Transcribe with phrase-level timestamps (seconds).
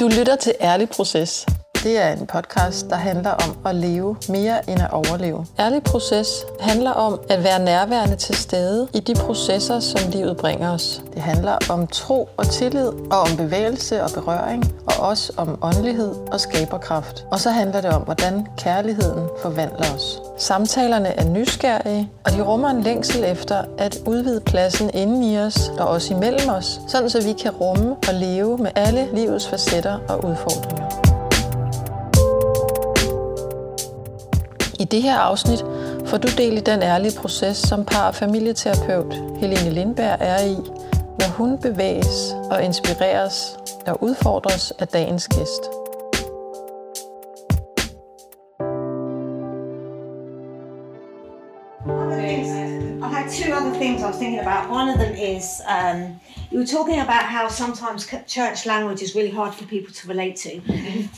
[0.00, 1.46] Du lytter til Ærlig Proces.
[1.82, 5.46] Det er en podcast, der handler om at leve mere end at overleve.
[5.58, 6.28] Ærlig Proces
[6.60, 11.02] handler om at være nærværende til stede i de processer, som livet bringer os.
[11.14, 14.64] Det handler om tro og tillid, og om bevægelse og berøring,
[14.98, 17.24] og også om åndelighed og skaberkraft.
[17.30, 20.20] Og så handler det om, hvordan kærligheden forvandler os.
[20.36, 25.72] Samtalerne er nysgerrige, og de rummer en længsel efter at udvide pladsen inden i os
[25.78, 29.98] og også imellem os, sådan så vi kan rumme og leve med alle livets facetter
[30.08, 31.08] og udfordringer.
[34.80, 35.64] I det her afsnit
[36.06, 40.56] får du del i den ærlige proces, som par- og familieterapeut Helene Lindberg er i,
[41.18, 45.62] når hun bevæges og inspireres og udfordres af dagens gæst.
[53.02, 54.70] I had two other things I was thinking about.
[54.70, 59.30] One of them is um, you were talking about how sometimes church language is really
[59.30, 60.60] hard for people to relate to.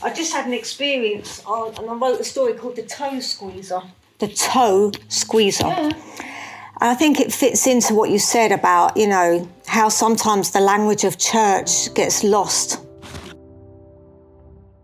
[0.03, 3.81] I just had an experience, on, and I wrote a story called The Toe Squeezer.
[4.19, 5.65] The Toe Squeezer.
[5.65, 10.59] And I think it fits into what you said about, you know, how sometimes the
[10.59, 12.85] language of church gets lost.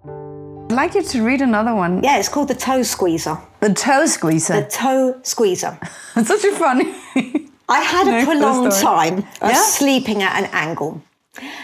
[0.06, 2.02] I'd like you to read another one.
[2.02, 3.38] Yeah, it's called The Toe Squeezer.
[3.60, 4.62] The toe squeezer.
[4.62, 5.78] The Toe Squeezer.
[6.16, 6.96] It's such a funny.
[7.70, 9.62] I had a prolonged time of Yeah?
[9.62, 11.02] sleeping at an angle.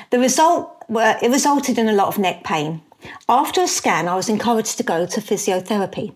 [0.10, 2.82] The result were, it resulted in a lot of neck pain.
[3.30, 6.14] After a scan, I was encouraged to go to physiotherapy.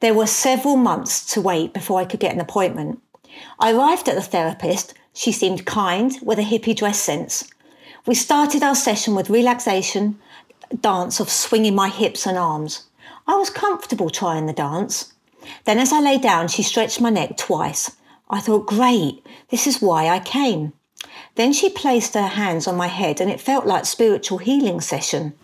[0.00, 3.00] There were several months to wait before I could get an appointment.
[3.60, 4.94] I arrived at the therapist.
[5.14, 7.44] She seemed kind with a hippie dress sense.
[8.06, 10.18] We started our session with relaxation
[10.80, 12.84] dance of swinging my hips and arms.
[13.26, 15.12] I was comfortable trying the dance.
[15.64, 17.94] Then, as I lay down, she stretched my neck twice.
[18.30, 20.72] I thought, great, this is why I came.
[21.34, 25.34] Then she placed her hands on my head and it felt like spiritual healing session.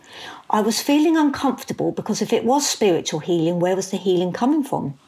[0.51, 4.63] I was feeling uncomfortable because if it was spiritual healing, where was the healing coming
[4.63, 4.99] from?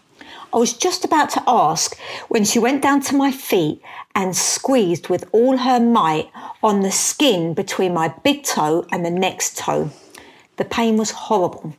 [0.52, 1.96] I was just about to ask
[2.28, 3.80] when she went down to my feet
[4.14, 6.30] and squeezed with all her might
[6.62, 9.90] on the skin between my big toe and the next toe.
[10.56, 11.76] The pain was horrible.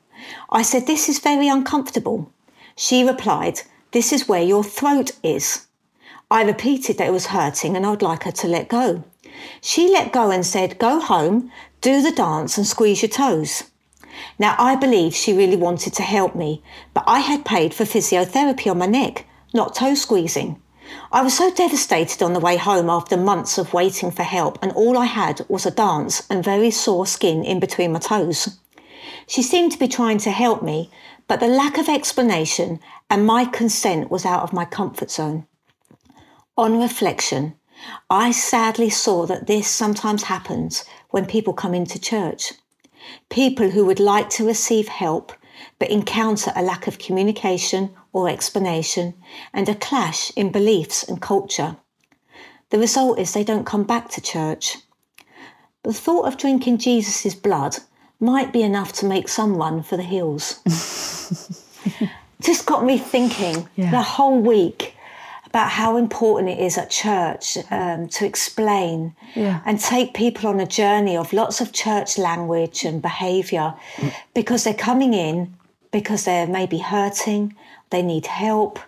[0.50, 2.32] I said, This is very uncomfortable.
[2.78, 3.62] She replied,
[3.92, 5.68] This is where your throat is.
[6.30, 9.04] I repeated that it was hurting and I'd like her to let go.
[9.60, 11.52] She let go and said, Go home,
[11.82, 13.64] do the dance and squeeze your toes.
[14.40, 16.64] Now, I believe she really wanted to help me,
[16.94, 20.62] but I had paid for physiotherapy on my neck, not toe squeezing.
[21.12, 24.72] I was so devastated on the way home after months of waiting for help, and
[24.74, 28.58] all I had was a dance and very sore skin in between my toes.
[29.28, 30.90] She seemed to be trying to help me,
[31.28, 32.80] but the lack of explanation
[33.10, 35.48] and my consent was out of my comfort zone.
[36.58, 37.56] On reflection,
[38.10, 42.54] I sadly saw that this sometimes happens when people come into church.
[43.30, 45.32] People who would like to receive help
[45.80, 49.14] but encounter a lack of communication or explanation
[49.54, 51.78] and a clash in beliefs and culture.
[52.70, 54.78] The result is they don't come back to church.
[55.84, 57.78] The thought of drinking Jesus' blood
[58.20, 60.62] might be enough to make some run for the hills.
[62.42, 63.92] Just got me thinking Yeah.
[63.92, 64.96] the whole week
[65.52, 69.60] about how important it is at church um, to explain Yeah.
[69.66, 73.74] and take people on a journey of lots of church language and behaviour
[74.34, 75.54] because they're coming in
[75.92, 77.54] because they're maybe hurting,
[77.90, 78.80] they need help.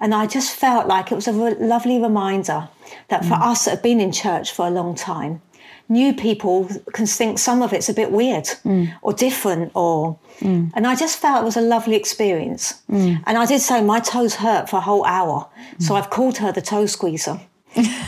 [0.00, 2.68] And I just felt like it was a re- lovely reminder
[3.08, 5.40] that for us that have been in church for a long time,
[5.88, 8.92] new people can think some of it's a bit weird mm.
[9.02, 10.70] or different or mm.
[10.74, 12.82] and I just felt it was a lovely experience.
[12.90, 13.22] Mm.
[13.26, 15.48] And I did say my toes hurt for a whole hour.
[15.78, 17.40] So I've called her the toe squeezer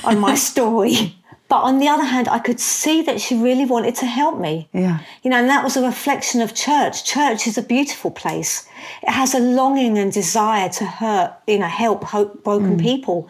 [0.04, 1.16] on my story.
[1.50, 4.68] But on the other hand, I could see that she really wanted to help me.
[4.72, 5.00] Yeah.
[5.24, 7.04] You know, and that was a reflection of church.
[7.04, 8.68] Church is a beautiful place.
[9.02, 13.28] It has a longing and desire to hurt, you know, help hope broken people.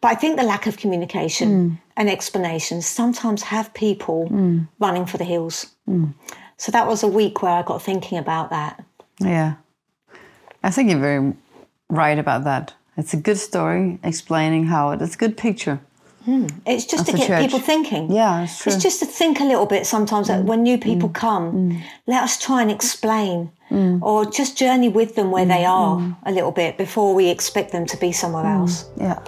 [0.00, 1.78] But I think the lack of communication mm.
[1.96, 4.66] and explanations sometimes have people mm.
[4.78, 5.74] running for the hills.
[5.88, 6.14] Mm.
[6.56, 8.82] So that was a week where I got thinking about that.
[9.18, 9.54] Yeah.
[10.62, 11.34] I think you're very
[11.88, 12.74] right about that.
[12.96, 15.80] It's a good story explaining how it, it's a good picture.
[16.24, 16.48] Hmm.
[16.66, 17.40] It's just to get church.
[17.40, 18.12] people thinking.
[18.12, 18.72] Yeah, it's true.
[18.72, 22.38] It's just to think a little bit sometimes that when new people come, let us
[22.38, 23.50] try and explain
[24.02, 27.86] or just journey with them where they are a little bit before we expect them
[27.86, 28.90] to be somewhere else.
[28.98, 29.18] Yeah.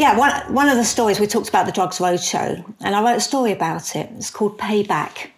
[0.00, 3.18] Yeah, one, one of the stories we talked about the Drugs Roadshow, and I wrote
[3.18, 4.08] a story about it.
[4.16, 5.28] It's called Payback.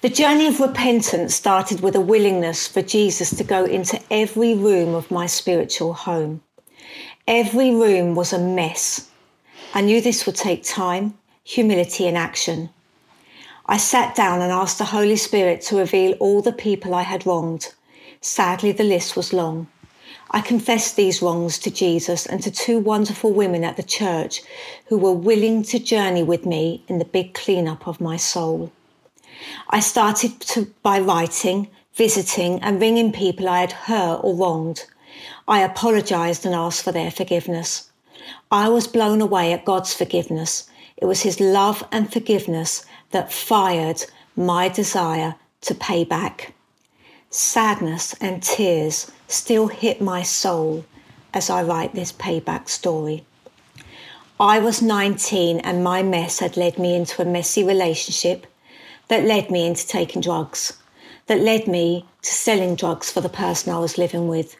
[0.00, 4.94] The journey of repentance started with a willingness for Jesus to go into every room
[4.94, 6.40] of my spiritual home.
[7.28, 9.10] Every room was a mess.
[9.74, 12.70] I knew this would take time, humility, and action.
[13.66, 17.26] I sat down and asked the Holy Spirit to reveal all the people I had
[17.26, 17.74] wronged.
[18.22, 19.66] Sadly, the list was long.
[20.34, 24.40] I confessed these wrongs to Jesus and to two wonderful women at the church
[24.86, 28.72] who were willing to journey with me in the big cleanup of my soul.
[29.68, 34.86] I started to, by writing, visiting, and ringing people I had hurt or wronged.
[35.46, 37.90] I apologized and asked for their forgiveness.
[38.50, 40.66] I was blown away at God's forgiveness.
[40.96, 46.54] It was His love and forgiveness that fired my desire to pay back.
[47.28, 50.84] Sadness and tears still hit my soul
[51.34, 53.24] as I write this payback story.
[54.38, 58.46] I was 19 and my mess had led me into a messy relationship
[59.08, 60.74] that led me into taking drugs,
[61.26, 64.56] that led me to selling drugs for the person I was living with.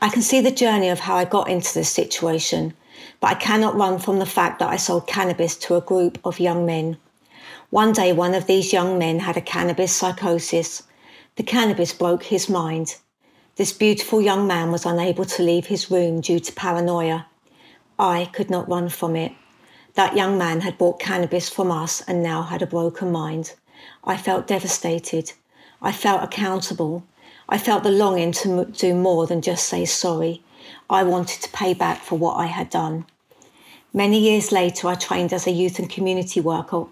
[0.00, 2.74] I can see the journey of how I got into this situation,
[3.20, 6.38] but I cannot run from the fact that I sold cannabis to a group of
[6.38, 6.98] young men.
[7.70, 10.82] One day, one of these young men had a cannabis psychosis.
[11.36, 12.96] The cannabis broke his mind.
[13.56, 17.26] This beautiful young man was unable to leave his room due to paranoia.
[17.98, 19.32] I could not run from it.
[19.94, 23.54] That young man had bought cannabis from us and now had a broken mind.
[24.04, 25.32] I felt devastated.
[25.80, 27.04] I felt accountable.
[27.48, 30.42] I felt the longing to do more than just say sorry.
[30.90, 33.06] I wanted to pay back for what I had done.
[33.94, 36.88] Many years later, I trained as a youth and community worker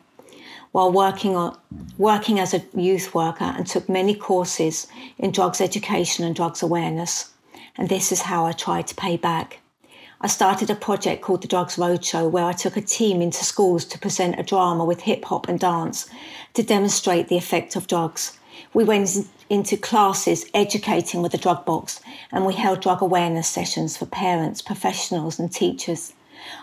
[0.74, 1.56] while working, on,
[1.98, 4.88] working as a youth worker and took many courses
[5.18, 7.30] in drugs education and drugs awareness.
[7.76, 9.60] And this is how I tried to pay back.
[10.20, 13.84] I started a project called the Drugs Roadshow where I took a team into schools
[13.84, 16.08] to present a drama with hip hop and dance
[16.54, 18.36] to demonstrate the effect of drugs.
[18.72, 19.08] We went
[19.48, 22.00] into classes educating with the drug box
[22.32, 26.14] and we held drug awareness sessions for parents, professionals, and teachers.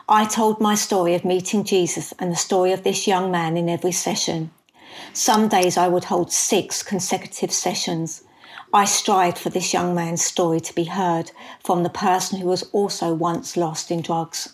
[0.07, 3.69] I told my story of meeting Jesus and the story of this young man in
[3.69, 4.51] every session.
[5.13, 8.23] Some days I would hold six consecutive sessions.
[8.73, 11.31] I strived for this young man's story to be heard
[11.63, 14.53] from the person who was also once lost in drugs.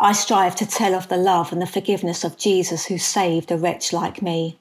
[0.00, 3.56] I strive to tell of the love and the forgiveness of Jesus who saved a
[3.56, 4.58] wretch like me.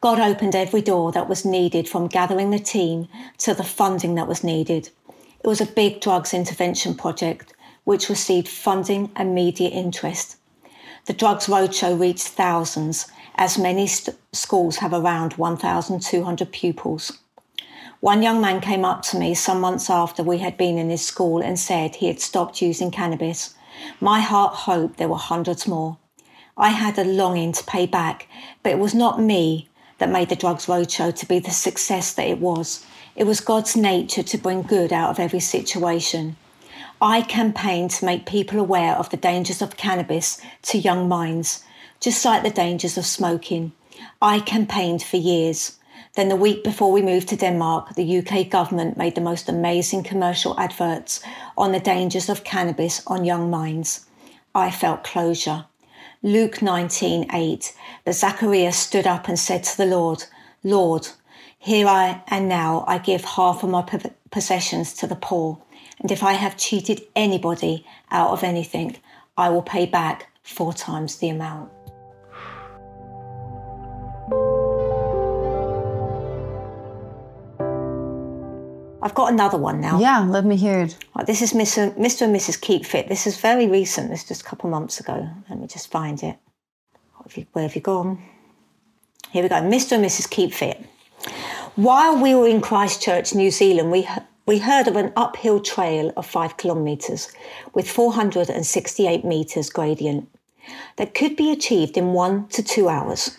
[0.00, 3.08] God opened every door that was needed from gathering the team
[3.38, 4.90] to the funding that was needed.
[5.42, 7.51] It was a big drugs intervention project
[7.84, 10.36] which received funding and media interest.
[11.06, 17.18] The Drugs Roadshow reached thousands, as many st- schools have around 1,200 pupils.
[18.00, 21.04] One young man came up to me some months after we had been in his
[21.04, 23.54] school and said he had stopped using cannabis.
[24.00, 25.98] My heart hoped there were hundreds more.
[26.56, 28.28] I had a longing to pay back,
[28.62, 29.68] but it was not me
[29.98, 32.84] that made the Drugs Roadshow to be the success that it was.
[33.14, 36.36] It was God's nature to bring good out of every situation.
[37.04, 41.64] I campaigned to make people aware of the dangers of cannabis to young minds,
[41.98, 43.72] just like the dangers of smoking.
[44.22, 45.78] I campaigned for years.
[46.14, 50.04] Then, the week before we moved to Denmark, the UK government made the most amazing
[50.04, 51.20] commercial adverts
[51.58, 54.06] on the dangers of cannabis on young minds.
[54.54, 55.64] I felt closure.
[56.22, 57.72] Luke 19:8.
[58.04, 60.26] But Zacchaeus stood up and said to the Lord,
[60.62, 61.08] Lord,
[61.58, 63.82] here I and now I give half of my
[64.30, 65.58] possessions to the poor.
[66.02, 68.96] And if I have cheated anybody out of anything,
[69.36, 71.70] I will pay back four times the amount.
[79.04, 79.98] I've got another one now.
[80.00, 80.96] Yeah, let me hear it.
[81.16, 81.92] Right, this is Mr.
[81.96, 82.60] and Mrs.
[82.60, 83.08] Keep Fit.
[83.08, 84.10] This is very recent.
[84.10, 85.28] This is just a couple months ago.
[85.48, 86.36] Let me just find it.
[87.52, 88.22] Where have you gone?
[89.30, 89.56] Here we go.
[89.56, 89.92] Mr.
[89.92, 90.28] and Mrs.
[90.28, 90.84] Keep Fit.
[91.76, 94.06] While we were in Christchurch, New Zealand, we
[94.46, 97.32] we heard of an uphill trail of five kilometres
[97.74, 100.28] with 468 metres gradient
[100.96, 103.38] that could be achieved in one to two hours.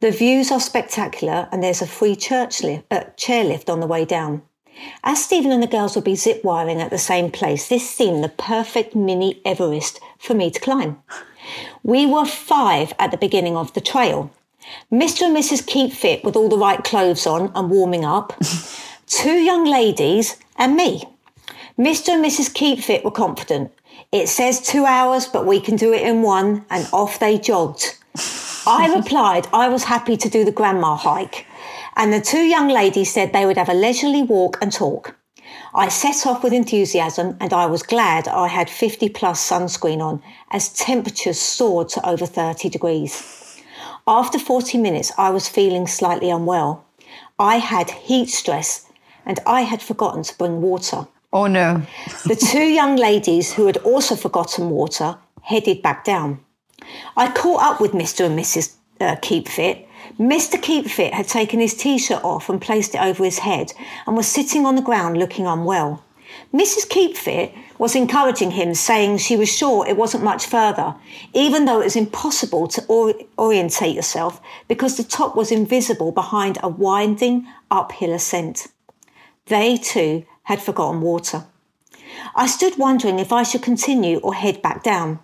[0.00, 4.04] The views are spectacular and there's a free church lift, uh, chairlift on the way
[4.04, 4.42] down.
[5.04, 8.24] As Stephen and the girls will be zip wiring at the same place, this seemed
[8.24, 10.98] the perfect mini Everest for me to climb.
[11.82, 14.30] We were five at the beginning of the trail.
[14.92, 15.22] Mr.
[15.22, 15.66] and Mrs.
[15.66, 18.32] Keep Fit with all the right clothes on and warming up.
[19.10, 21.02] two young ladies and me.
[21.76, 22.10] Mr.
[22.10, 22.54] and Mrs.
[22.54, 23.72] Keep Fit were confident.
[24.12, 27.98] It says two hours, but we can do it in one, and off they jogged.
[28.66, 31.44] I replied I was happy to do the grandma hike,
[31.96, 35.16] and the two young ladies said they would have a leisurely walk and talk.
[35.74, 40.22] I set off with enthusiasm, and I was glad I had 50 plus sunscreen on
[40.52, 43.60] as temperatures soared to over 30 degrees.
[44.06, 46.84] After 40 minutes, I was feeling slightly unwell.
[47.40, 48.86] I had heat stress
[49.26, 51.06] and I had forgotten to bring water.
[51.32, 51.82] Oh no.
[52.26, 56.40] the two young ladies who had also forgotten water headed back down.
[57.16, 58.26] I caught up with Mr.
[58.26, 58.74] and Mrs.
[59.00, 59.86] Uh, Keep Fit.
[60.18, 60.60] Mr.
[60.60, 63.72] Keepfit had taken his t shirt off and placed it over his head
[64.06, 66.04] and was sitting on the ground looking unwell.
[66.52, 66.86] Mrs.
[66.88, 70.94] Keepfit was encouraging him, saying she was sure it wasn't much further,
[71.32, 76.58] even though it was impossible to or- orientate yourself because the top was invisible behind
[76.62, 78.68] a winding uphill ascent.
[79.46, 81.44] They too had forgotten water.
[82.34, 85.20] I stood wondering if I should continue or head back down.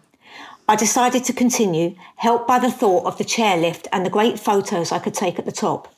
[0.68, 4.90] I decided to continue, helped by the thought of the chairlift and the great photos
[4.90, 5.94] I could take at the top.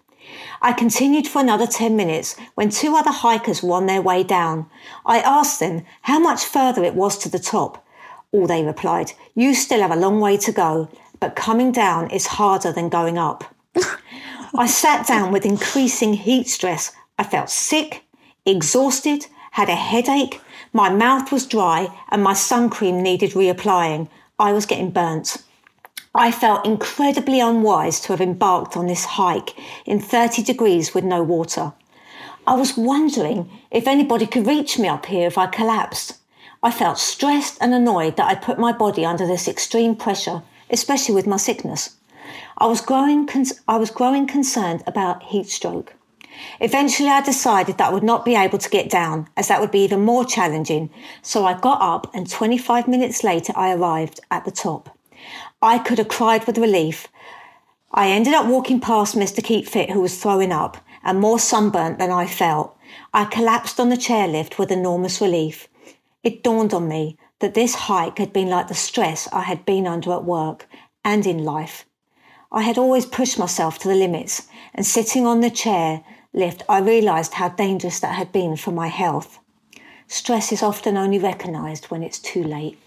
[0.61, 4.69] I continued for another 10 minutes when two other hikers were on their way down.
[5.07, 7.85] I asked them how much further it was to the top.
[8.31, 12.27] All they replied, You still have a long way to go, but coming down is
[12.27, 13.45] harder than going up.
[14.55, 16.93] I sat down with increasing heat stress.
[17.19, 18.05] I felt sick,
[18.51, 20.41] exhausted, had a headache,
[20.73, 24.09] my mouth was dry, and my sun cream needed reapplying.
[24.39, 25.39] I was getting burnt.
[26.15, 29.55] I felt incredibly unwise to have embarked on this hike
[29.87, 31.73] in 30 degrees with no water.
[32.47, 36.19] I was wondering if anybody could reach me up here if I collapsed.
[36.63, 41.15] I felt stressed and annoyed that I'd put my body under this extreme pressure, especially
[41.15, 41.97] with my sickness.
[42.57, 45.95] I was growing, con- I was growing concerned about heat stroke.
[46.61, 49.71] Eventually, I decided that I would not be able to get down, as that would
[49.71, 50.91] be even more challenging.
[51.23, 54.97] So I got up, and 25 minutes later, I arrived at the top.
[55.61, 57.09] I could have cried with relief.
[57.93, 59.43] I ended up walking past Mr.
[59.43, 62.77] Keep Fit, who was throwing up and more sunburnt than I felt.
[63.13, 65.69] I collapsed on the chairlift with enormous relief.
[66.23, 69.87] It dawned on me that this hike had been like the stress I had been
[69.87, 70.69] under at work
[71.05, 71.87] and in life.
[72.51, 76.79] I had always pushed myself to the limits, and sitting on the chair lift, I
[76.81, 79.39] realised how dangerous that had been for my health.
[80.07, 82.79] Stress is often only recognised when it's too late.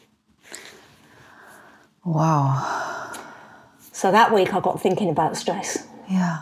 [2.04, 3.14] Wow.
[3.92, 5.88] So that week I got thinking about stress.
[6.10, 6.40] Yeah.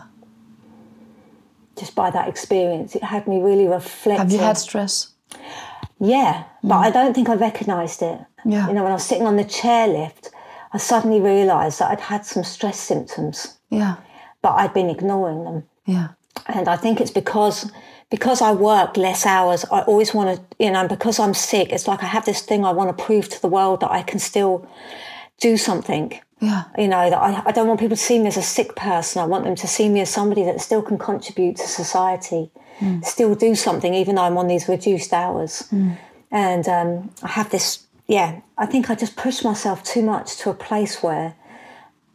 [1.78, 4.18] Just by that experience, it had me really reflect.
[4.18, 5.12] Have you had stress?
[5.98, 6.84] Yeah, but mm.
[6.84, 8.18] I don't think I recognised it.
[8.46, 8.68] Yeah.
[8.68, 10.30] You know, when I was sitting on the chairlift,
[10.72, 13.96] I suddenly realised that I'd had some stress symptoms, Yeah.
[14.40, 15.68] but I'd been ignoring them.
[15.84, 16.08] Yeah.
[16.46, 17.70] And I think it's because
[18.10, 19.64] because I work less hours.
[19.70, 22.42] I always want to, you know, and because I'm sick, it's like I have this
[22.42, 24.68] thing I want to prove to the world that I can still
[25.38, 26.20] do something.
[26.40, 26.64] Yeah.
[26.76, 29.22] You know, that I, I don't want people to see me as a sick person.
[29.22, 33.00] I want them to see me as somebody that still can contribute to society, hmm.
[33.02, 35.68] still do something, even though I'm on these reduced hours.
[35.68, 35.92] Hmm.
[36.32, 40.50] And um, I have this, yeah, I think I just pushed myself too much to
[40.50, 41.34] a place where,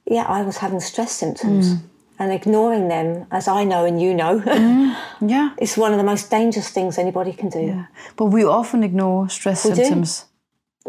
[0.06, 1.74] yeah, I was having stress symptoms.
[1.74, 1.86] Hmm.
[2.18, 4.42] And ignoring them, as I know and you know,
[5.22, 5.50] Yeah.
[5.58, 7.60] it's one of the most dangerous things anybody can do.
[7.60, 7.86] Yeah.
[8.16, 9.76] But we often ignore stress do.
[9.76, 10.26] symptoms.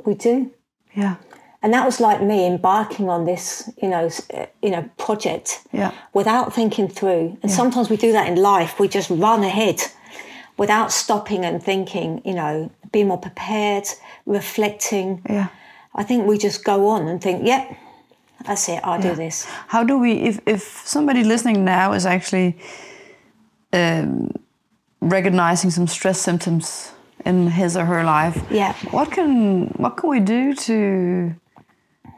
[0.05, 0.53] We do.
[0.95, 1.17] Yeah.
[1.63, 5.91] And that was like me embarking on this, you know, uh, you know, project Yeah.
[6.13, 7.39] without thinking through.
[7.43, 8.79] And sometimes we do that in life.
[8.79, 9.83] We just run ahead
[10.57, 13.89] without stopping and thinking, you know, be more prepared,
[14.27, 15.23] reflecting.
[15.29, 15.49] Yeah.
[15.95, 17.75] I think we just go on and think, yep,
[18.47, 19.47] that's it, I'll do this.
[19.69, 22.57] How do we, if, if somebody listening now is actually
[23.73, 24.31] um,
[25.01, 26.93] recognizing some stress symptoms
[27.25, 28.75] in his or her life, Yeah.
[28.91, 31.35] what can what can we do to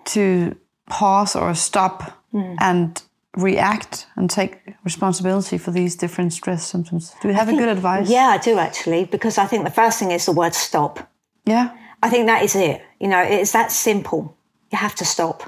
[0.04, 0.54] to
[0.90, 2.54] pause or stop Hmm.
[2.60, 3.02] and
[3.36, 7.14] react and take responsibility for these different stress symptoms?
[7.22, 8.10] Do you have a good advice?
[8.10, 10.98] Yeah, I do actually, because I think the first thing is the word stop.
[11.46, 11.70] Yeah.
[12.02, 12.82] I think that is it.
[13.00, 14.36] You know, it's that simple.
[14.70, 15.42] You have to stop.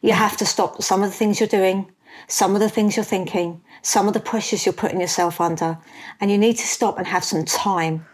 [0.00, 1.90] You have to stop some of the things you're doing,
[2.26, 5.78] some of the things you're thinking, some of the pressures you're putting yourself under.
[6.20, 8.06] And you need to stop and have some time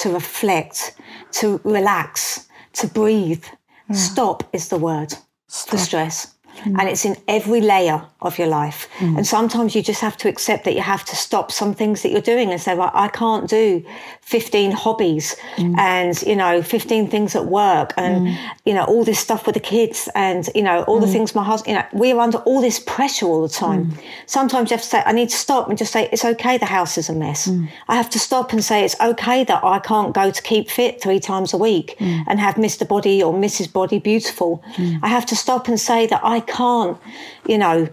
[0.00, 0.94] to reflect,
[1.32, 3.44] to relax, to breathe.
[3.86, 3.94] Hmm.
[3.94, 5.14] Stop is the word
[5.48, 6.33] for stress.
[6.62, 6.78] Mm.
[6.78, 8.88] And it's in every layer of your life.
[8.98, 9.18] Mm.
[9.18, 12.10] And sometimes you just have to accept that you have to stop some things that
[12.10, 13.84] you're doing and say, well, I can't do
[14.22, 15.76] 15 hobbies mm.
[15.78, 19.60] and, you know, 15 things at work and, you know, all this stuff with the
[19.60, 22.78] kids and, you know, all the things my husband, you know, we're under all this
[22.78, 23.92] pressure all the time.
[24.26, 26.66] Sometimes you have to say, I need to stop and just say, it's okay, the
[26.66, 27.50] house is a mess.
[27.88, 31.02] I have to stop and say, it's okay that I can't go to keep fit
[31.02, 32.88] three times a week and have Mr.
[32.88, 33.72] Body or Mrs.
[33.72, 34.62] Body beautiful.
[35.02, 36.98] I have to stop and say that I can't,
[37.46, 37.88] you know,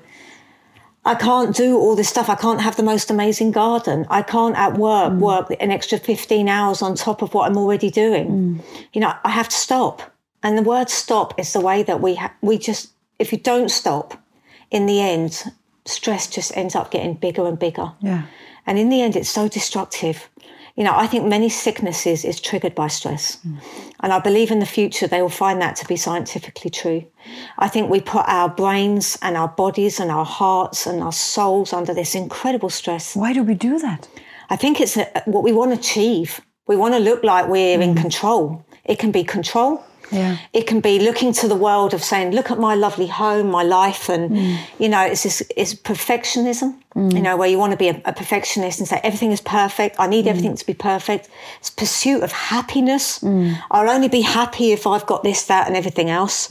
[1.04, 2.30] I can't do all this stuff.
[2.30, 4.06] I can't have the most amazing garden.
[4.10, 5.20] I can't at work mm.
[5.20, 8.28] work an extra 15 hours on top of what I'm already doing.
[8.30, 8.86] Mm.
[8.94, 10.14] You know, I have to stop.
[10.44, 13.70] And the word stop is the way that we ha- we just if you don't
[13.70, 14.22] stop,
[14.72, 15.44] in the end,
[15.86, 17.92] stress just ends up getting bigger and bigger.
[18.02, 18.24] Yeah.
[18.66, 20.30] And in the end, it's so destructive.
[20.76, 23.38] You know, I think many sicknesses is triggered by stress.
[23.38, 23.60] Mm.
[24.00, 27.06] And I believe in the future they will find that to be scientifically true.
[27.58, 31.74] I think we put our brains and our bodies and our hearts and our souls
[31.74, 33.16] under this incredible stress.
[33.16, 34.08] Why do we do that?
[34.50, 36.42] I think it's what we want to achieve.
[36.68, 38.02] We want to look like we're in mm.
[38.02, 38.66] control.
[38.86, 39.84] It can be control.
[40.12, 40.38] Yeah.
[40.52, 43.64] It can be looking to the world of saying, "Look at my lovely home, my
[43.64, 44.60] life," and mm.
[44.78, 46.76] you know, it's this it's perfectionism.
[46.96, 47.14] Mm.
[47.14, 49.96] You know, where you want to be a, a perfectionist and say everything is perfect.
[49.98, 50.30] I need mm.
[50.30, 51.30] everything to be perfect.
[51.60, 53.20] It's pursuit of happiness.
[53.20, 53.58] Mm.
[53.72, 56.50] I'll only be happy if I've got this, that, and everything else.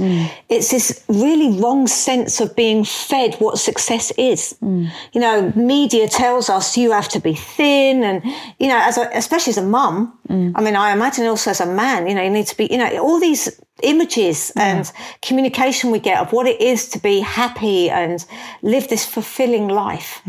[0.49, 4.57] It's this really wrong sense of being fed what success is.
[4.63, 8.25] You know, media tells us you have to be thin, and
[8.59, 10.19] you know, as a, especially as a mum.
[10.31, 12.79] I mean, I imagine also as a man, you know, you need to be, you
[12.79, 14.91] know, all these images and
[15.23, 18.25] communication we get of what it is to be happy and
[18.63, 20.23] live this fulfilling life.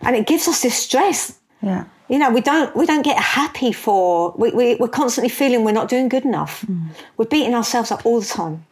[0.00, 1.38] And it gives us this stress.
[1.62, 1.84] Yeah.
[2.08, 5.72] You know, we don't we don't get happy for we, we we're constantly feeling we're
[5.72, 6.64] not doing good enough.
[6.66, 6.88] Mm.
[7.16, 8.64] We're beating ourselves up all the time.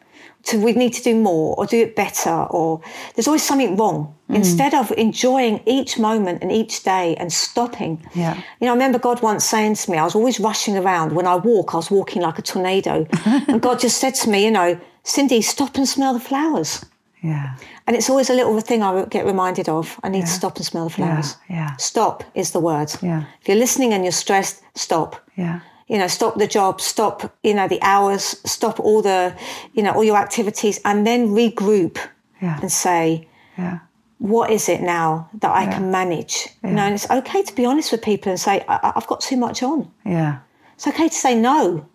[0.46, 2.80] So we need to do more or do it better or
[3.14, 4.14] there's always something wrong.
[4.30, 4.36] Mm.
[4.36, 8.00] Instead of enjoying each moment and each day and stopping.
[8.14, 8.36] Yeah.
[8.60, 11.12] You know, I remember God once saying to me, I was always rushing around.
[11.12, 13.08] When I walk, I was walking like a tornado.
[13.24, 16.84] and God just said to me, you know, Cindy, stop and smell the flowers.
[17.22, 17.56] Yeah.
[17.88, 19.98] And it's always a little thing I get reminded of.
[20.04, 21.36] I need to stop and smell the flowers.
[21.50, 21.74] yeah.
[21.76, 22.92] Stop is the word.
[23.02, 23.24] Yeah.
[23.40, 25.16] If you're listening and you're stressed, stop.
[25.36, 25.60] Yeah.
[25.88, 29.34] You know, stop the job, stop, you know, the hours, stop all the,
[29.72, 31.98] you know, all your activities, and then regroup
[32.42, 32.58] Yeah.
[32.60, 33.78] and say, Yeah.
[34.18, 36.48] what is it now that I can manage?
[36.64, 39.20] You know, and it's okay to be honest with people and say, I- I've got
[39.20, 39.88] too much on.
[40.04, 40.38] Yeah.
[40.74, 41.86] It's okay to say no.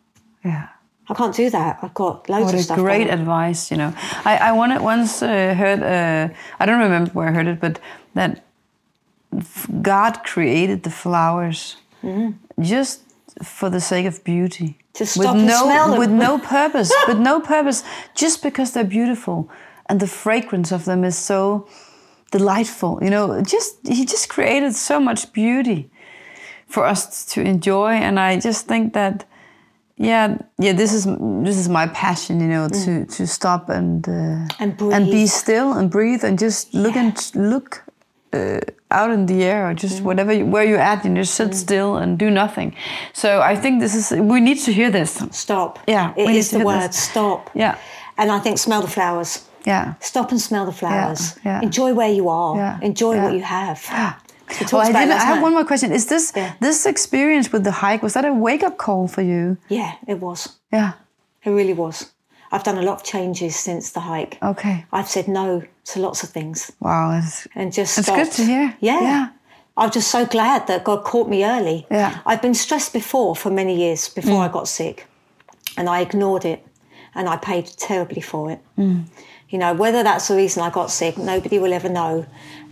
[0.45, 0.67] Yeah.
[1.09, 1.79] I can't do that.
[1.81, 2.77] I've got loads What of stuff.
[2.77, 3.93] great advice, you know.
[4.23, 7.79] I, I once uh, heard, uh, I don't remember where I heard it, but
[8.13, 8.41] that
[9.81, 11.75] God created the flowers
[12.59, 13.01] just
[13.43, 14.77] for the sake of beauty.
[14.93, 15.97] To with stop and no.
[15.97, 17.83] With no purpose, with no purpose,
[18.15, 19.49] just because they're beautiful.
[19.87, 21.67] And the fragrance of them is so
[22.31, 22.99] delightful.
[23.01, 25.89] You know, just He just created so much beauty
[26.67, 27.91] for us to enjoy.
[27.91, 29.25] And I just think that
[29.97, 31.05] yeah yeah this is
[31.43, 34.55] this is my passion you know to to stop and uh, Mm.
[34.59, 37.83] And and be still and breathe and just look and look
[38.33, 40.05] uh, out in the air or just Mm.
[40.05, 42.73] whatever you, where you're at and just sit still and do nothing
[43.13, 45.79] so i think this is we need to hear this Stop.
[45.87, 46.89] Yeah, It is the word.
[46.89, 46.97] this.
[47.09, 47.49] Stop.
[47.55, 47.75] yeah
[48.17, 49.29] And I think smell the flowers.
[49.65, 51.21] yeah Stop and smell the flowers.
[51.45, 51.61] yeah.
[51.67, 52.55] Enjoy where you are.
[52.57, 53.23] Yeah, Enjoy yeah.
[53.23, 53.79] what you have.
[53.85, 55.43] Talked well, I, didn't, I have night.
[55.47, 55.91] one more question.
[55.91, 56.51] Is this Yeah.
[56.59, 58.01] this experience with the hike?
[58.03, 59.57] Was that a wake up call for you?
[59.69, 60.39] Yeah, it was.
[60.73, 60.91] Yeah.
[61.45, 62.11] It really was.
[62.51, 64.37] I've done a lot of changes since the hike.
[64.41, 64.85] Okay.
[64.91, 67.17] I've said no to lots of things Wow.
[67.17, 68.75] It's, and just It's good to hear.
[68.79, 69.01] Yeah.
[69.01, 69.29] Yeah.
[69.77, 71.87] I'm just so glad that God caught me early.
[71.89, 72.19] Yeah.
[72.25, 74.49] I've been stressed before for many years before mm.
[74.49, 75.07] I got sick,
[75.77, 76.65] and I ignored it,
[77.15, 78.59] and I paid terribly for it.
[78.77, 79.05] Mm.
[79.49, 82.25] You know, whether that's the reason I got sick, nobody will ever know.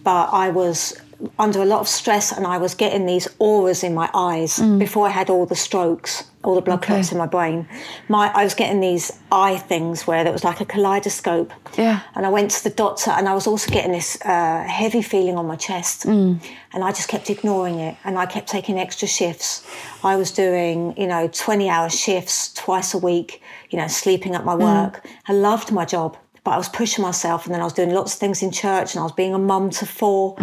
[0.04, 1.00] But I was
[1.38, 4.80] under a lot of stress, and I was getting these auras in my eyes mm.
[4.80, 6.94] before I had all the strokes, all the blood Okay.
[6.94, 7.68] clots in my brain.
[8.08, 11.52] My, I was getting these eye things where there was like a kaleidoscope.
[11.78, 12.02] Yeah.
[12.16, 15.36] And I went to the doctor, and I was also getting this uh, heavy feeling
[15.36, 16.06] on my chest.
[16.06, 16.42] Mm.
[16.74, 19.68] And I just kept ignoring it, and I kept taking extra shifts.
[20.04, 24.46] I was doing, you know, 20 hour shifts twice a week, you know, sleeping at
[24.46, 24.62] my mm.
[24.62, 25.06] work.
[25.28, 28.14] I loved my job, but I was pushing myself, and then I was doing lots
[28.14, 30.38] of things in church, and I was being a mum to four.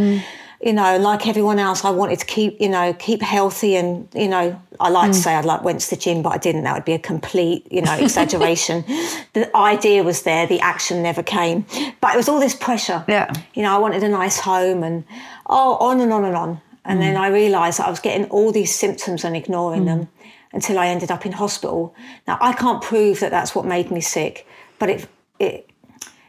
[0.63, 4.29] You know, like everyone else, I wanted to keep, you know, keep healthy, and you
[4.29, 5.23] know, I like to mm.
[5.23, 6.65] say I like went to the gym, but I didn't.
[6.65, 8.85] That would be a complete, you know, exaggeration.
[9.35, 11.67] the idea was there, the action never came,
[12.01, 13.05] but it was all this pressure.
[13.07, 13.33] Yeah.
[13.55, 15.05] You know, I wanted a nice home, and
[15.47, 16.61] oh, on and on and on.
[16.85, 17.21] And then mm.
[17.21, 19.87] I realised that I was getting all these symptoms and ignoring mm.
[19.87, 20.09] them
[20.53, 21.95] until I ended up in hospital.
[22.27, 24.47] Now I can't prove that that's what made me sick,
[24.79, 25.69] but it it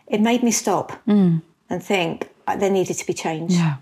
[0.07, 0.91] it made me stop
[1.69, 3.53] and think uh, there needed to be change.
[3.53, 3.77] Yeah.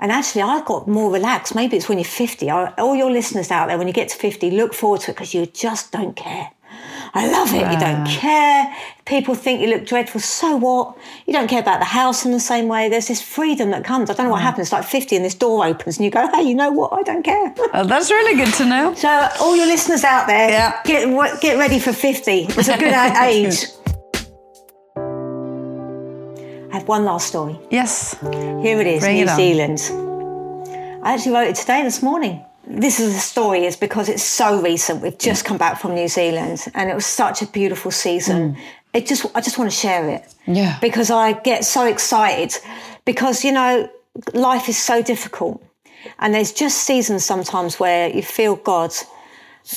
[0.00, 1.54] And actually, I got more relaxed.
[1.54, 2.50] Maybe it's when you're 50.
[2.50, 5.34] All your listeners out there, when you get to 50, look forward to it because
[5.34, 6.50] you just don't care.
[7.14, 7.72] I love it.
[7.72, 8.76] You don't care.
[9.06, 10.20] People think you look dreadful.
[10.20, 10.96] So what?
[11.26, 12.88] You don't care about the house in the same way.
[12.90, 14.10] There's this freedom that comes.
[14.10, 14.66] I don't know what happens.
[14.66, 16.92] It's like 50 and this door opens and you go, hey, you know what?
[16.92, 17.54] I don't care.
[17.74, 18.94] Oh, that's really good to know.
[18.94, 19.08] So,
[19.40, 20.80] all your listeners out there, Yeah.
[20.84, 22.46] get, get ready for 50.
[22.50, 23.66] It's a good age.
[26.88, 27.58] One last story.
[27.70, 28.18] Yes.
[28.20, 29.36] Here it is, Bring New it on.
[29.36, 29.78] Zealand.
[31.02, 32.44] I actually wrote it today, this morning.
[32.66, 35.02] This is the story is because it's so recent.
[35.02, 38.54] We've just come back from New Zealand, and it was such a beautiful season.
[38.54, 38.58] Mm.
[38.92, 40.34] It just, I just want to share it.
[40.46, 40.78] Yeah.
[40.80, 42.52] Because I get so excited
[43.04, 43.88] because you know
[44.34, 45.62] life is so difficult.
[46.18, 48.92] And there's just seasons sometimes where you feel God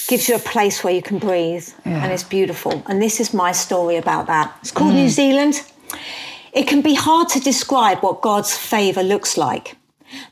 [0.07, 2.03] gives you a place where you can breathe Yeah.
[2.03, 2.83] and it's beautiful.
[2.87, 4.55] And this is my story about that.
[4.61, 5.03] It's called mm.
[5.03, 5.61] New Zealand.
[6.53, 9.77] It can be hard to describe what God's favour looks like.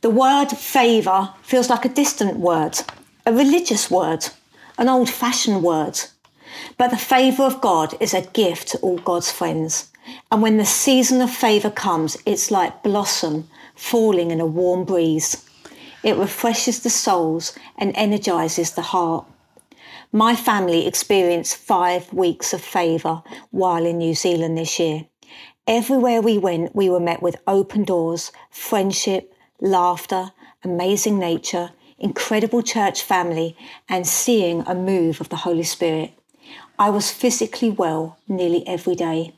[0.02, 2.78] The word favour feels like a distant word,
[3.26, 4.28] a religious word,
[4.78, 5.98] an old fashioned word.
[6.78, 9.92] But the favour of God is a gift to all God's friends.
[10.30, 15.46] And when the season of favour comes, it's like blossom falling in a warm breeze.
[16.04, 19.26] It refreshes the souls and energises the heart.
[20.12, 25.06] My family experienced five weeks of favour while in New Zealand this year.
[25.70, 30.32] Everywhere we went, we were met with open doors, friendship, laughter,
[30.64, 33.56] amazing nature, incredible church family,
[33.88, 36.12] and seeing a move of the Holy Spirit.
[36.80, 39.36] I was physically well nearly every day.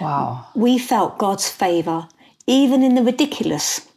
[0.00, 0.46] Wow.
[0.54, 2.06] We felt God's favour,
[2.46, 3.88] even in the ridiculous.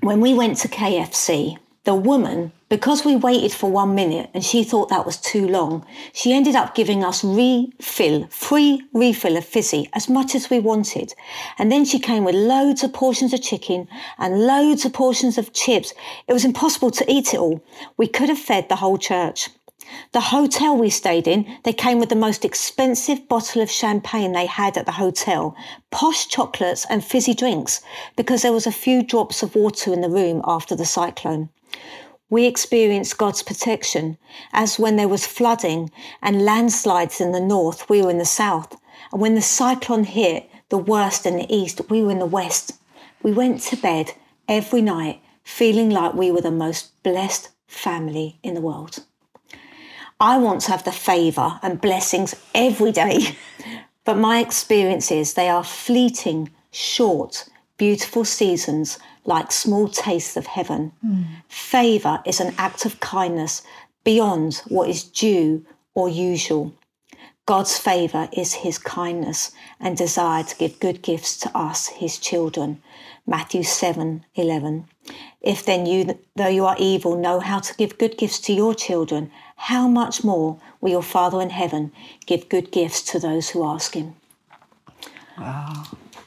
[0.00, 4.64] When we went to KFC, the woman, because we waited for one minute and she
[4.64, 9.90] thought that was too long, she ended up giving us refill, free refill of fizzy,
[9.92, 11.14] as much as we wanted.
[11.58, 13.86] And then she came with loads of portions of chicken
[14.18, 15.92] and loads of portions of chips.
[16.26, 17.62] It was impossible to eat it all.
[17.98, 19.50] We could have fed the whole church.
[20.12, 24.46] The hotel we stayed in, they came with the most expensive bottle of champagne they
[24.46, 25.54] had at the hotel,
[25.90, 27.82] posh chocolates and fizzy drinks,
[28.16, 31.50] because there was a few drops of water in the room after the cyclone.
[32.30, 34.18] We experienced God's protection,
[34.52, 35.90] as when there was flooding
[36.22, 38.76] and landslides in the north, we were in the south.
[39.12, 42.72] And when the cyclone hit, the worst in the east, we were in the west.
[43.22, 44.12] We went to bed
[44.48, 49.04] every night feeling like we were the most blessed family in the world.
[50.18, 53.36] I want to have the favour and blessings every day,
[54.04, 60.92] but my experience is they are fleeting, short, beautiful seasons like small tastes of heaven.
[61.48, 63.62] Favour is an act of kindness
[64.04, 66.74] beyond what is due or usual.
[67.46, 72.82] God's favour is his kindness and desire to give good gifts to us, his children.
[73.26, 74.86] Matthew 7 11.
[75.42, 78.74] If then you, though you are evil, know how to give good gifts to your
[78.74, 81.92] children, how much more will your Father in heaven
[82.24, 84.14] give good gifts to those who ask him?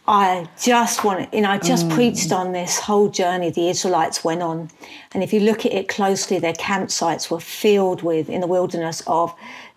[0.08, 1.94] I just want to, you know, I just mm.
[1.94, 4.70] preached on this whole journey the Israelites went on.
[5.14, 9.04] And if you look at it closely, their campsites were filled with, in the wilderness,
[9.06, 9.36] of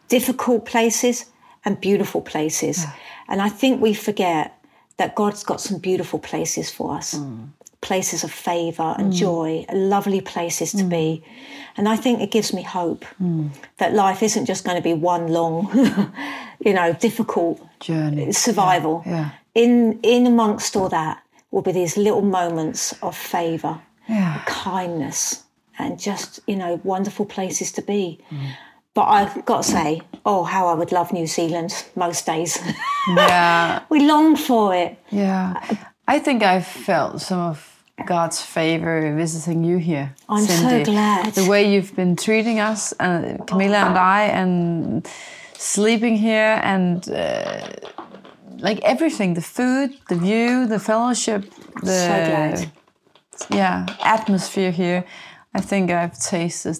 [0.09, 1.27] difficult places
[1.65, 2.85] and beautiful places.
[3.29, 4.57] And I think we forget
[4.99, 7.49] that God's got some beautiful places for us mm.
[7.81, 9.17] places of favour and mm.
[9.17, 11.25] joy, lovely places to be.
[11.77, 13.05] And I think it gives me hope
[13.79, 15.71] that life isn't just going to be one long,
[16.65, 18.33] you know, difficult Journey.
[18.33, 19.03] survival.
[19.07, 19.31] Yeah.
[19.55, 24.41] In in amongst all that will be these little moments of favour, Yeah.
[24.47, 25.45] kindness,
[25.79, 28.19] and just you know wonderful places to be.
[28.95, 32.59] But I've got to say, oh, how I would love New Zealand most days.
[33.09, 33.83] Yeah.
[33.89, 34.99] we long for it.
[35.11, 35.55] Yeah.
[36.09, 40.15] I think I've felt some of God's favor visiting you here.
[40.29, 41.35] I'm so glad.
[41.35, 45.07] The way you've been treating us, uh, Camilla and I, and
[45.55, 47.69] sleeping here, and uh,
[48.61, 51.43] like everything the food, the view, the fellowship,
[51.83, 52.71] the So glad.
[53.51, 55.05] yeah atmosphere here.
[55.55, 56.79] I think I've tasted,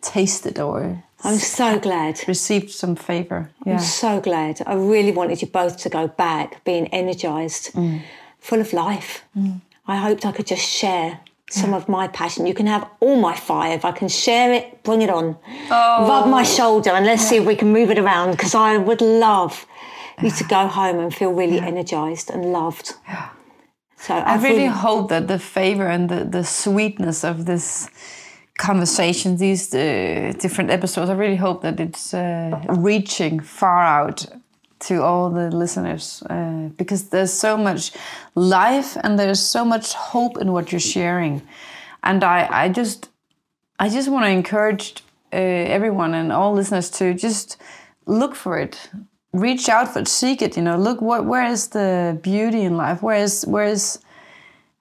[0.00, 2.20] tasted or I'm so glad.
[2.28, 3.50] received some favor.
[3.66, 3.74] Yeah.
[3.74, 4.62] I'm so glad.
[4.66, 8.02] I really wanted you both to go back being energized, mm.
[8.38, 9.24] full of life.
[9.36, 9.60] Mm.
[9.86, 12.46] I hoped I could just share some of my passion.
[12.46, 13.74] You can have all my fire.
[13.74, 15.36] If I can share it, bring it on.
[15.70, 16.44] Rub my oh.
[16.44, 19.66] shoulder and let's see if we can move it around because I would love
[20.22, 22.94] you to go home and feel really energized and loved.
[23.96, 27.90] So I really hope that the favor and the, the sweetness of this
[28.58, 34.26] conversation, these uh, different episodes, I really hope that it's uh, reaching far out
[34.80, 37.92] to all the listeners uh, because there's so much
[38.34, 41.42] life and there's so much hope in what you're sharing.
[42.02, 43.08] And I, I just
[43.80, 45.02] I just want to encourage
[45.32, 47.56] uh, everyone and all listeners to just
[48.06, 48.90] look for it,
[49.32, 50.56] reach out for it, seek it.
[50.56, 53.02] You know, look what where is the beauty in life?
[53.02, 53.98] Where is where is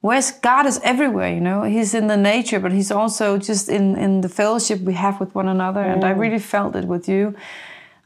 [0.02, 1.34] where's God is everywhere.
[1.34, 4.94] You know, He's in the nature, but He's also just in in the fellowship we
[4.94, 5.82] have with one another.
[5.82, 7.36] And I really felt it with you.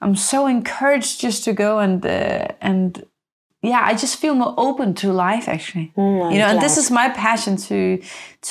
[0.02, 3.06] I'm so encouraged just to go and uh, and
[3.64, 5.92] yeah, I just feel more open to life actually.
[6.32, 8.02] you know, and this is my passion to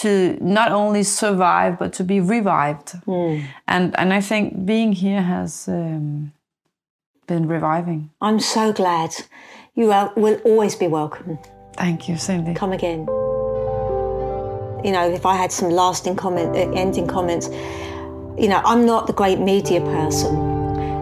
[0.02, 2.94] to not only survive but to be revived.
[3.66, 6.32] And and I think being here has um,
[7.30, 8.10] been reviving.
[8.20, 9.14] I'm so glad.
[9.74, 11.38] You are, will always be welcome.
[11.76, 12.54] Thank you, Cindy.
[12.54, 13.06] Come again.
[14.84, 17.48] you know, if I had some lasting comment, uh, ending comments,
[18.38, 20.34] you know, I'm not the great media person.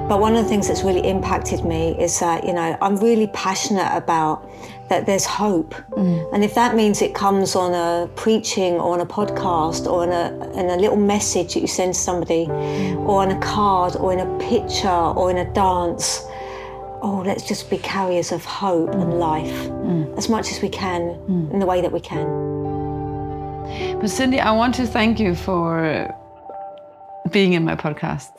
[0.09, 3.29] But one of the things that's really impacted me is that, you know, I'm really
[3.29, 4.51] passionate about
[4.89, 5.75] that there's hope.
[5.91, 6.35] Mm.
[6.35, 10.11] And if that means it comes on a preaching or on a podcast or in
[10.11, 12.97] a, in a little message that you send somebody mm.
[13.07, 16.23] or on a card or in a picture or in a dance,
[17.03, 19.03] oh, let's just be carriers of hope mm.
[19.03, 20.17] and life mm.
[20.17, 21.53] as much as we can mm.
[21.53, 22.27] in the way that we can.
[24.01, 26.15] But Cindy, I want to thank you for
[27.31, 28.33] being in my podcast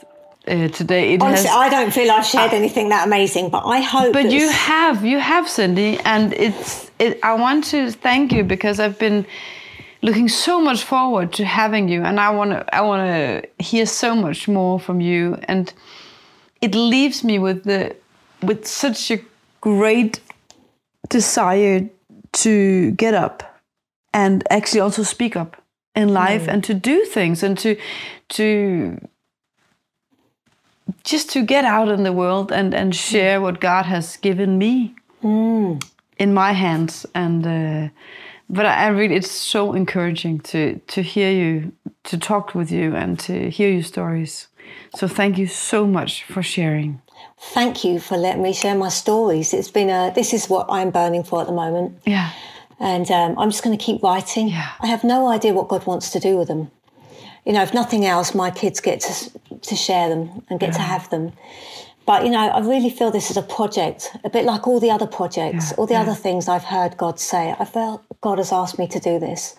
[0.50, 1.14] uh, today.
[1.14, 4.14] It Honestly, has, I don't feel I've shared uh, anything that amazing, but I hope.
[4.14, 6.92] But you have, you have, Cindy, and it's.
[7.00, 9.26] It, I want to thank you because I've been
[10.02, 12.76] looking so much forward to having you, and I want to.
[12.76, 15.72] I want to hear so much more from you, and
[16.62, 17.96] it leaves me with the
[18.42, 19.20] with such a
[19.62, 20.20] great
[21.10, 21.90] desire
[22.32, 23.62] to get up
[24.14, 25.62] and actually also speak up
[25.96, 26.54] in life mm.
[26.54, 27.76] and to do things and to
[28.30, 28.98] to
[31.04, 34.96] just to get out in the world and and share what God has given me
[35.24, 35.84] mm.
[36.18, 37.06] in my hands.
[37.14, 37.90] And uh,
[38.50, 41.72] but I really it's so encouraging to to hear you
[42.04, 44.48] to talk with you and to hear your stories.
[44.96, 47.02] So thank you so much for sharing.
[47.54, 49.54] Thank you for letting me share my stories.
[49.54, 52.00] It's been a this is what I'm burning for at the moment.
[52.06, 52.32] Yeah.
[52.82, 54.48] And um, I'm just going to keep writing.
[54.48, 54.70] Yeah.
[54.80, 56.72] I have no idea what God wants to do with them
[57.50, 60.74] you know, if nothing else, my kids get to, to share them and get yeah.
[60.74, 61.34] to have them.
[62.06, 64.92] But, you know, I really feel this is a project, a bit like all the
[64.92, 65.78] other projects, yeah.
[65.78, 66.02] all the yeah.
[66.02, 67.56] other things I've heard God say.
[67.58, 69.56] I felt God has asked me to do this.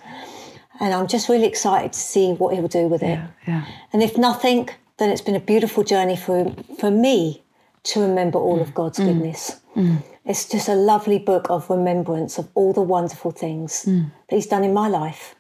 [0.79, 3.18] And I'm just really excited to see what He'll do with it.
[3.48, 3.66] Yeah.
[3.92, 7.42] And if nothing, then it's been a beautiful journey for, for me
[7.83, 8.62] to remember all mm.
[8.62, 9.07] of God's mm.
[9.07, 9.61] goodness.
[9.74, 10.05] Mm.
[10.24, 14.12] It's just a lovely book of remembrance of all the wonderful things mm.
[14.29, 15.35] that He's done in my life.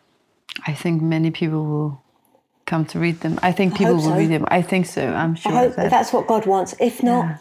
[0.66, 2.02] I think many people will
[2.70, 3.38] come to read them.
[3.42, 4.16] I think people I will so.
[4.16, 4.44] read them.
[4.48, 5.02] I think so.
[5.02, 5.52] I'm sure.
[5.52, 5.90] I hope that.
[5.90, 6.74] that's what God wants.
[6.80, 7.36] If not, yeah.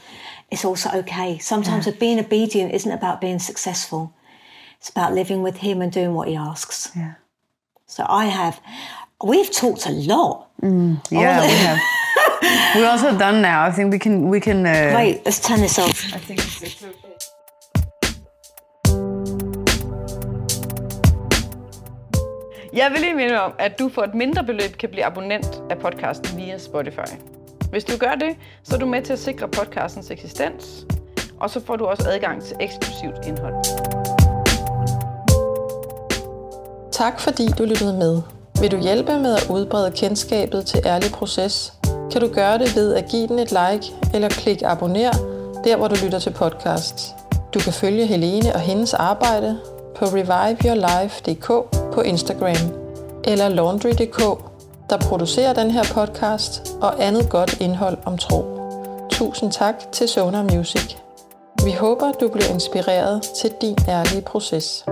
[0.51, 1.37] it's also okay.
[1.37, 1.93] Sometimes yeah.
[1.99, 4.13] being obedient isn't about being successful.
[4.79, 6.91] It's about living with Him and doing what He asks.
[6.95, 7.15] Yeah.
[7.85, 8.59] So I have.
[9.23, 10.49] We've talked a lot.
[10.61, 11.79] Mm, yeah, we have.
[12.75, 13.63] We're also done now.
[13.63, 14.29] I think we can.
[14.29, 14.65] We can.
[14.65, 16.13] Uh, Wait, let's turn this off.
[16.13, 17.08] I think it's
[22.73, 25.77] Jeg vil lige minde om, at du for et mindre beløb kan blive abonnent af
[25.77, 27.13] podcasten via Spotify.
[27.69, 30.85] Hvis du gør det, så er du med til at sikre podcastens eksistens,
[31.39, 33.55] og så får du også adgang til eksklusivt indhold.
[36.91, 38.21] Tak fordi du lyttede med.
[38.61, 41.73] Vil du hjælpe med at udbrede kendskabet til Ærlig Proces,
[42.11, 45.11] kan du gøre det ved at give den et like eller klik abonner
[45.63, 47.15] der, hvor du lytter til podcasts.
[47.53, 49.59] Du kan følge Helene og hendes arbejde
[49.95, 52.73] på reviveyourlife.dk på Instagram
[53.23, 54.19] eller laundry.dk,
[54.89, 58.43] der producerer den her podcast og andet godt indhold om tro.
[59.09, 60.95] Tusind tak til Sonar Music.
[61.63, 64.85] Vi håber, du bliver inspireret til din ærlige proces.